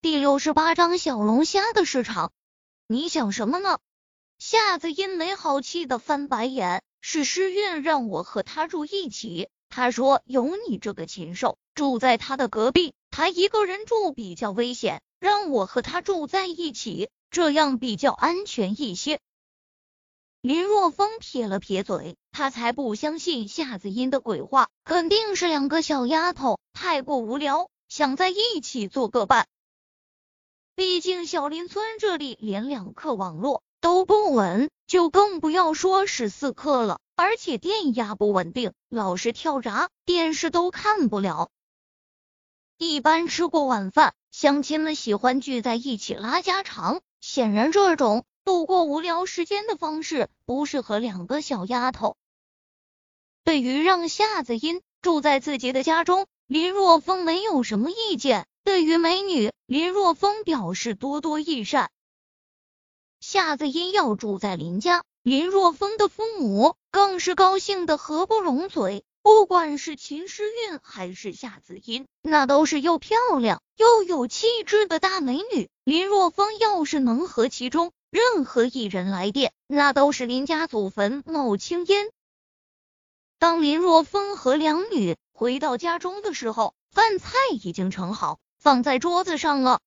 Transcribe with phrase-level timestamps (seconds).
[0.00, 2.30] 第六十八章小龙虾的市场。
[2.86, 3.80] 你想什么呢？
[4.38, 6.84] 夏子音没好气的翻白眼。
[7.00, 19.18] 是诗韵让我和他住一起，他说有你这个禽兽住在他的隔壁，他一个人住比较危险，让我和他住在一起，这样比较安全一些。
[20.40, 29.48] 林若风撇了撇嘴，他才不相信夏子音的鬼话，肯定是两个小丫头太过无聊，想在一起做个伴。
[30.78, 37.00] 毕竟小林村这里连两克网络都不稳，就更不要说十四克了。
[37.16, 41.50] 而且电压不稳定，老是跳闸，电视都看不了。
[42.76, 47.00] 一般吃过晚饭，乡亲们喜欢聚在一起拉家常。
[47.20, 52.16] 显然，这种度过无聊时间的方式不适合两个小丫头。
[53.42, 58.46] 对于让夏子音住在自己的家中，林若风没有什么意见。
[58.68, 61.90] 对于美女，林若风表示多多益善。
[63.18, 69.04] 夏子音要住在林家，林若风的父母更是高兴的合不拢嘴。
[69.22, 75.70] 不管是秦诗韵还是夏子音，那都是又漂亮又有气质的大美女。
[75.82, 82.10] 林若风要是能和其中任何一人来电，那都是林家祖坟冒青烟。
[83.38, 88.38] 当林若风和两女回到家中的时候，饭菜已经盛好。
[88.58, 89.80] 放在桌子上了。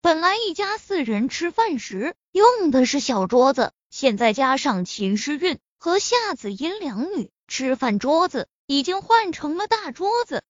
[0.00, 10.42] 本来一家四人吃饭时用的是小桌子，现在加上秦诗韵和夏子音两女，吃饭桌子已经换成了大桌子，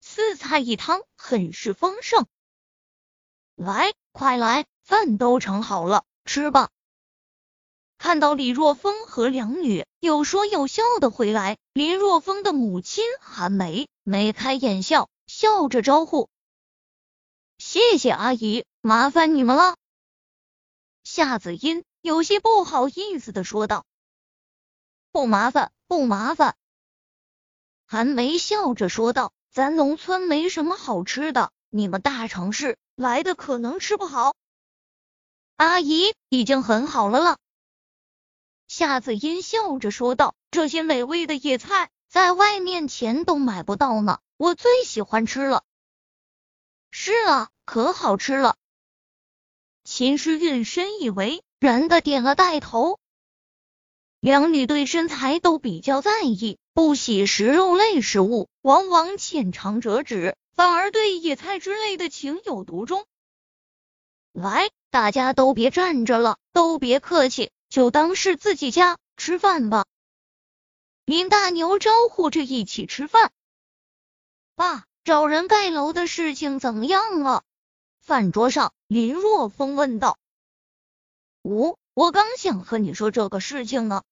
[0.00, 2.26] 四菜一汤，很是丰盛。
[3.54, 6.68] 来，快来，饭都盛好了，吃吧。
[7.96, 15.08] 看到李若风和两女有说有笑的回来，林若风的母亲韩梅眉开眼笑。
[15.38, 16.30] 笑着招呼
[17.58, 19.76] ：“谢谢阿姨，麻烦你们了。”
[21.04, 23.84] 夏子音有些不好意思的说道
[25.12, 26.56] ：“不麻烦，不麻烦。”
[27.84, 34.34] 韩梅笑着说道：“咱农村没什么好吃的，你们大城市来的可能吃不好。”
[35.56, 37.36] 阿姨已经很好了了。
[38.68, 45.64] 夏子音笑着说道：“这些美味的野菜，在外面钱都买不到呢。”我最喜欢吃了，
[46.90, 48.56] 是啊，可好吃了。
[49.82, 53.00] 秦诗韵深以为然的点了带头。
[54.20, 63.06] 两女对身材都比较在意，不喜食肉类食物，往往浅尝辄止，反而对野菜之类的情有独钟。
[64.32, 69.86] 来，大家都别站着了，都别客气，就当是自己家吃饭吧。
[71.06, 73.30] 林大牛招呼着一起吃饭。
[74.56, 77.44] 爸，找人盖楼的事情怎么样了？
[78.00, 80.18] 饭桌上，林若风问道。
[81.42, 84.02] 我我刚想和你说这个事情呢。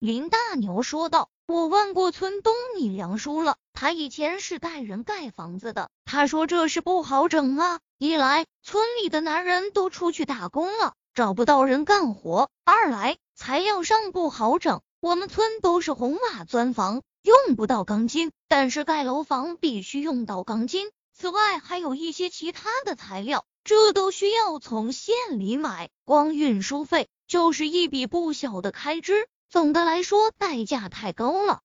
[0.00, 1.30] 林大牛说道。
[1.46, 7.80] 我问过村东你梁叔了，他以前是带人盖房子的，他说这事不好整啊。
[7.96, 17.02] 一来村里的男人都出去打工了，找不到人干活；二来材料上不好整，我们村都是红瓦砖房。
[17.22, 20.90] 用不到钢筋，但是盖楼房必须用到钢筋。
[21.12, 29.28] 此外，还有一些其他的材料，这都需要从县里买，光运输费就是一笔不小的开支。
[29.50, 31.60] 总的来说，代价太高了。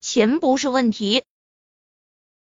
[0.00, 1.24] 钱不是问题，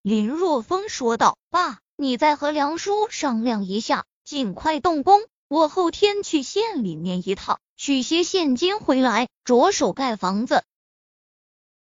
[0.00, 1.37] 林若风说道。
[1.50, 5.21] 爸，你再和梁叔商量一下，尽快动工。
[5.49, 10.62] 我后天去县里面一趟，取些现金回来，着手盖房子。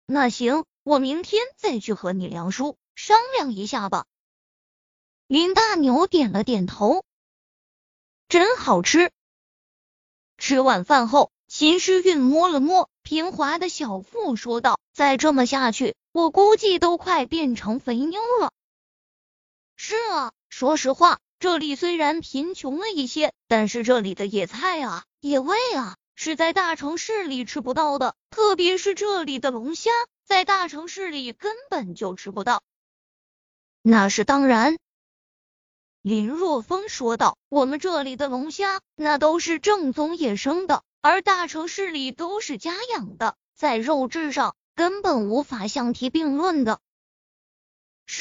[0.08, 4.08] 那行，我明天再去和你梁叔商量一下吧。
[5.28, 7.06] 林大牛点了点头，
[8.28, 9.12] 真好吃。
[10.40, 18.52] 吃晚饭后，秦诗韵摸了摸平滑的小腹，说道：“再这么下去，我估计都快变成肥妞了。”
[19.78, 25.96] 是啊，说实话，这里虽然贫穷了一些，但是这里的野菜啊，野味啊。
[26.14, 29.90] 是在大城市里吃不到的，特别是这里的龙虾，
[30.24, 32.62] 在大城市里根本就吃不到。
[33.82, 34.78] 那是当然，
[36.04, 46.80] 林若风说道：“我们这里的龙虾那都是正宗野生的，而大城市里都是家养的，在肉质上根本无法相提并论的。”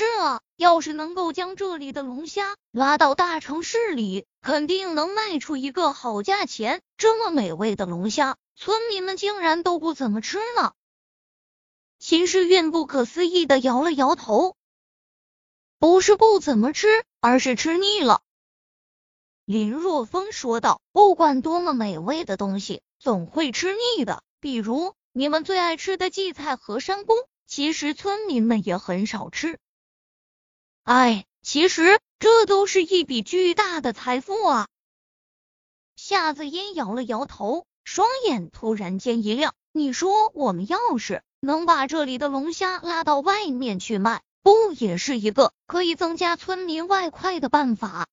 [0.01, 6.81] 是啊，要是能够将这里的龙虾拉到大城市里，肯定能卖出一个好价钱。
[6.97, 10.73] 这么美味的龙虾，村民们竟然都不怎么吃呢？
[11.99, 14.57] 秦诗韵不可思议的摇了摇头。
[15.79, 18.23] 不是不怎么吃，而是吃腻了。
[19.45, 24.23] 林若风说道：“不管多么美味的东西，总会吃腻的。
[24.41, 27.13] 比如你们最爱吃的荠菜和山菇，
[27.47, 29.59] 其实村民们也很少吃。
[30.85, 34.69] 哎，其实这都是一笔巨大的财富啊！”
[35.97, 48.09] 夏子音摇了摇头，双眼突然间一亮：“你说我们要是能把这里的龙虾拉到外面去卖，不也是一个可以增加村民外快的办法？”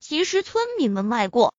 [0.00, 1.54] 其实村民们卖过。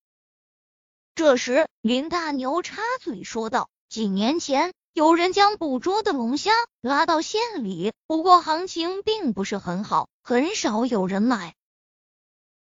[1.16, 6.51] 这时，林大牛插嘴说道：“几年前，有人将捕捉的龙虾
[6.81, 11.54] 拉到县里，不过行情并不是很好，很少有人买。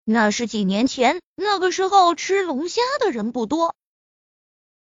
[0.04, 3.76] 那是几年前，那个时候吃龙虾的人不多。”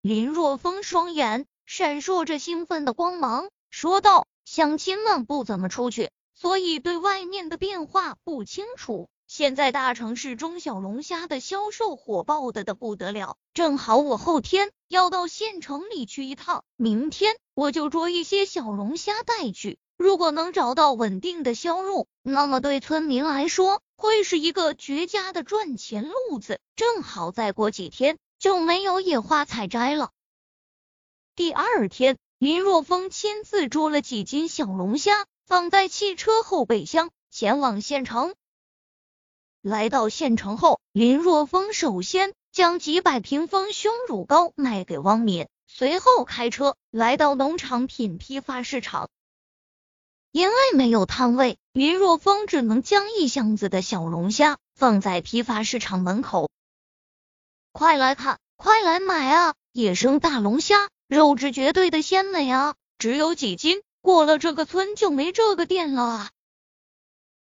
[0.01, 19.77] 林若风双眼闪烁着兴奋的光芒，说道：“乡亲们不怎么出去，所以对外面的变化不清楚。”现在大城市中小龙虾的销售火爆的的不得了，正好我后天要到县城里去一趟，明天我就捉一些小龙虾带去。
[19.97, 26.59] 如果能找到稳定的销路，那么对村民来说会是一个绝佳的赚钱路子。
[26.75, 30.11] 正好再过几天就没有野花采摘了。
[31.35, 38.35] 第二天，林若风亲自捉了几斤小龙虾，放在汽车后备箱，前往县城。
[39.61, 49.09] 来到县城后，林若风首先将几百瓶丰胸乳膏卖给汪敏，随后开车来到农场品批发市场。
[50.37, 56.51] 因为没有摊位，林若风只能将一箱子的小龙虾放在批发市场门口。
[57.71, 59.55] 快来看，快来买啊！
[59.71, 62.75] 野生大龙虾，肉质绝对的鲜美啊！
[62.99, 66.29] 只有几斤，过了这个村就没这个店了啊！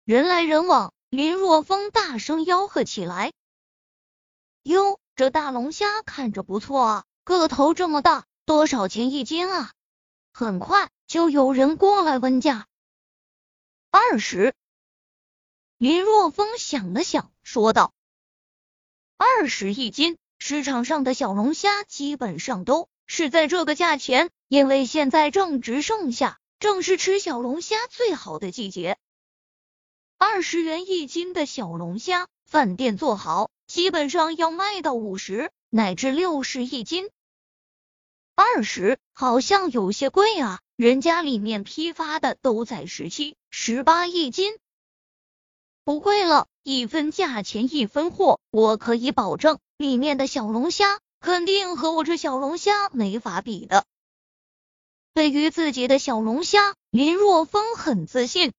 [0.04, 0.92] 人来人往。
[1.10, 3.32] 林若风大声吆喝起来
[4.64, 9.72] ：“哟，这大龙虾看着不错啊，个头这么大，多少钱一斤啊？”
[10.36, 12.66] 很快就有人过来问价
[13.96, 14.56] ：“二十。”
[15.78, 17.94] 林若风想了想，说道
[19.18, 20.18] ：“二十一斤。
[20.40, 28.98] 市场上的小龙虾基本上都是在这个价钱，因为现在正值盛夏，正是吃小龙虾最好的季节。”
[30.18, 37.12] 二十元一斤的小龙虾，饭店做好，基本上要卖到五十乃至六十一斤。
[38.36, 44.58] 二十好像有些贵啊，人家里面批发的都在十七、十八一斤。
[45.84, 53.86] 不贵了，一分价钱一分货，我可以保证，里面的小龙虾肯定和我这小龙虾没法比的。
[55.14, 58.52] 对于自己的小龙虾，林若风很自信。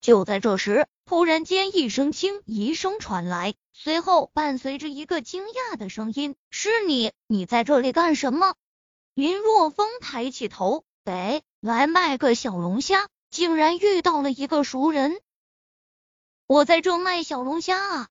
[0.00, 7.10] 就在这时，突然间一声轻疑声传来，随后伴随着一个惊讶的声音：“是你？
[7.26, 8.54] 你在这里干什么？”
[9.14, 15.20] 林若风抬起头，哎，来卖个小龙虾，竟然遇到了一个熟人。
[16.48, 18.08] 我在这卖小龙虾啊！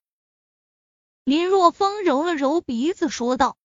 [1.25, 3.57] 林若风揉了揉鼻子说道。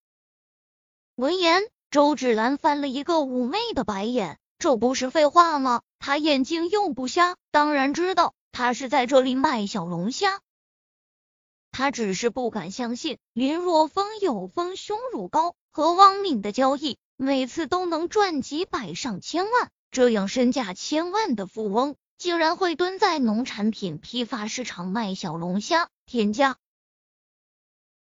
[1.14, 4.40] 闻言，周芷兰翻了一个妩媚的白眼。
[4.58, 5.82] 这不是废话吗？
[6.00, 10.40] 他眼睛又不瞎，当然知道他是在这里卖小龙虾。
[11.70, 25.88] 他只是不敢相信林若风有丰胸乳膏和汪敏的交易，每次都能赚几百上千万，这样身价千万的富翁，竟然会蹲在农产品批发市场卖小龙虾。
[26.06, 26.58] 天价！